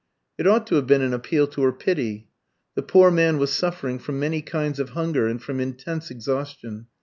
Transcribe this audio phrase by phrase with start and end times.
[0.39, 2.27] It ought to have been an appeal to her pity.
[2.73, 6.87] The poor man was suffering from many kinds of hunger, and from intense exhaustion.